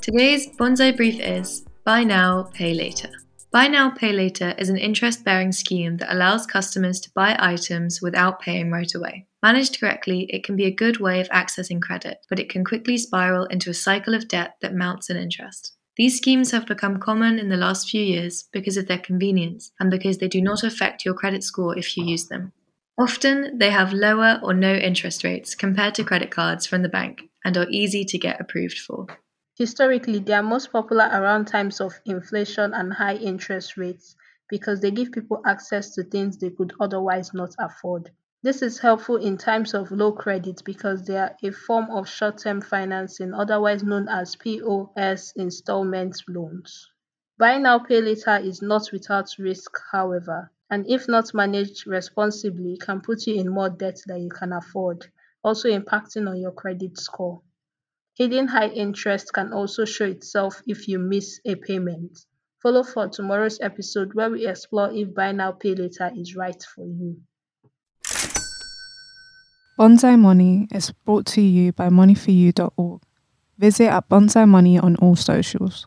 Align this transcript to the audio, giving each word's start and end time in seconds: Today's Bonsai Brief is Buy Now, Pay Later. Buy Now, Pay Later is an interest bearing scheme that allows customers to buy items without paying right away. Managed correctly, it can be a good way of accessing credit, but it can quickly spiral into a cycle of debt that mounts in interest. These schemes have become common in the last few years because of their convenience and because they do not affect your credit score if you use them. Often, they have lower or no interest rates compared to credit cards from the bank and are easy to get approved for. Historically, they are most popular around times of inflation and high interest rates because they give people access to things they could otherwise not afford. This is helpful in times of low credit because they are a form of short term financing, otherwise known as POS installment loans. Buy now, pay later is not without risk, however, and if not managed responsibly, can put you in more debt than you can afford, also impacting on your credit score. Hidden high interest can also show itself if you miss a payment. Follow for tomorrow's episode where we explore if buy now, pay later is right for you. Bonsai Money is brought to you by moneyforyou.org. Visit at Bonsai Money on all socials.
Today's 0.00 0.46
Bonsai 0.56 0.96
Brief 0.96 1.20
is 1.20 1.64
Buy 1.84 2.04
Now, 2.04 2.44
Pay 2.54 2.74
Later. 2.74 3.10
Buy 3.50 3.68
Now, 3.68 3.90
Pay 3.90 4.12
Later 4.12 4.54
is 4.56 4.68
an 4.68 4.78
interest 4.78 5.24
bearing 5.24 5.52
scheme 5.52 5.96
that 5.96 6.14
allows 6.14 6.46
customers 6.46 7.00
to 7.00 7.10
buy 7.14 7.36
items 7.38 8.00
without 8.00 8.40
paying 8.40 8.70
right 8.70 8.94
away. 8.94 9.26
Managed 9.42 9.80
correctly, 9.80 10.26
it 10.30 10.44
can 10.44 10.56
be 10.56 10.64
a 10.64 10.74
good 10.74 11.00
way 11.00 11.20
of 11.20 11.28
accessing 11.30 11.82
credit, 11.82 12.18
but 12.28 12.38
it 12.38 12.48
can 12.48 12.64
quickly 12.64 12.96
spiral 12.96 13.44
into 13.46 13.68
a 13.68 13.74
cycle 13.74 14.14
of 14.14 14.28
debt 14.28 14.54
that 14.62 14.74
mounts 14.74 15.10
in 15.10 15.16
interest. 15.16 15.72
These 15.96 16.18
schemes 16.18 16.50
have 16.52 16.66
become 16.66 17.00
common 17.00 17.38
in 17.38 17.48
the 17.48 17.56
last 17.56 17.90
few 17.90 18.02
years 18.02 18.44
because 18.52 18.76
of 18.76 18.86
their 18.86 18.98
convenience 18.98 19.72
and 19.80 19.90
because 19.90 20.18
they 20.18 20.28
do 20.28 20.40
not 20.40 20.62
affect 20.62 21.04
your 21.04 21.14
credit 21.14 21.42
score 21.42 21.76
if 21.76 21.96
you 21.96 22.04
use 22.04 22.28
them. 22.28 22.52
Often, 22.98 23.58
they 23.58 23.70
have 23.70 23.92
lower 23.92 24.40
or 24.42 24.54
no 24.54 24.72
interest 24.72 25.22
rates 25.22 25.54
compared 25.54 25.94
to 25.96 26.04
credit 26.04 26.30
cards 26.30 26.66
from 26.66 26.82
the 26.82 26.88
bank 26.88 27.22
and 27.44 27.56
are 27.56 27.68
easy 27.68 28.04
to 28.06 28.18
get 28.18 28.40
approved 28.40 28.78
for. 28.78 29.06
Historically, 29.58 30.18
they 30.18 30.32
are 30.32 30.42
most 30.42 30.72
popular 30.72 31.08
around 31.12 31.46
times 31.46 31.80
of 31.80 32.00
inflation 32.06 32.72
and 32.72 32.92
high 32.94 33.16
interest 33.16 33.76
rates 33.76 34.16
because 34.48 34.80
they 34.80 34.90
give 34.90 35.12
people 35.12 35.42
access 35.44 35.94
to 35.94 36.04
things 36.04 36.38
they 36.38 36.50
could 36.50 36.72
otherwise 36.80 37.34
not 37.34 37.54
afford. 37.58 38.10
This 38.42 38.62
is 38.62 38.78
helpful 38.78 39.16
in 39.16 39.36
times 39.36 39.74
of 39.74 39.90
low 39.90 40.12
credit 40.12 40.62
because 40.64 41.04
they 41.04 41.16
are 41.16 41.36
a 41.42 41.50
form 41.50 41.90
of 41.90 42.08
short 42.08 42.38
term 42.38 42.60
financing, 42.60 43.34
otherwise 43.34 43.82
known 43.82 44.08
as 44.08 44.36
POS 44.36 45.32
installment 45.36 46.22
loans. 46.28 46.88
Buy 47.38 47.58
now, 47.58 47.78
pay 47.78 48.00
later 48.00 48.36
is 48.36 48.62
not 48.62 48.90
without 48.92 49.28
risk, 49.38 49.70
however, 49.90 50.50
and 50.70 50.84
if 50.88 51.08
not 51.08 51.32
managed 51.34 51.86
responsibly, 51.86 52.76
can 52.76 53.00
put 53.00 53.26
you 53.26 53.38
in 53.38 53.48
more 53.48 53.70
debt 53.70 53.98
than 54.06 54.22
you 54.22 54.28
can 54.28 54.52
afford, 54.52 55.06
also 55.42 55.68
impacting 55.68 56.28
on 56.28 56.40
your 56.40 56.52
credit 56.52 56.98
score. 56.98 57.40
Hidden 58.14 58.48
high 58.48 58.68
interest 58.68 59.32
can 59.32 59.52
also 59.52 59.84
show 59.84 60.06
itself 60.06 60.62
if 60.66 60.88
you 60.88 60.98
miss 60.98 61.40
a 61.44 61.54
payment. 61.54 62.18
Follow 62.62 62.82
for 62.82 63.08
tomorrow's 63.08 63.60
episode 63.60 64.14
where 64.14 64.30
we 64.30 64.46
explore 64.46 64.90
if 64.90 65.14
buy 65.14 65.32
now, 65.32 65.52
pay 65.52 65.74
later 65.74 66.10
is 66.16 66.34
right 66.34 66.62
for 66.74 66.84
you. 66.86 67.20
Bonsai 69.78 70.18
Money 70.18 70.66
is 70.72 70.90
brought 71.04 71.26
to 71.26 71.42
you 71.42 71.72
by 71.72 71.90
moneyforyou.org. 71.90 73.02
Visit 73.58 73.88
at 73.88 74.08
Bonsai 74.08 74.48
Money 74.48 74.78
on 74.78 74.96
all 74.96 75.14
socials. 75.14 75.86